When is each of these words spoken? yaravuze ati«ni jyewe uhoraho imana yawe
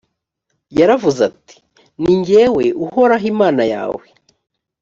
yaravuze 0.79 1.19
ati«ni 1.29 2.13
jyewe 2.25 2.65
uhoraho 2.85 3.25
imana 3.33 3.63
yawe 3.73 4.05